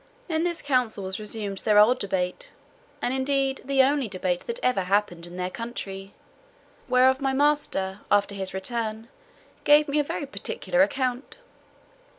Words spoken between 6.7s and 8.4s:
whereof my master, after